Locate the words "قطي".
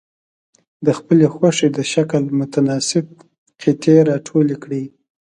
3.61-3.95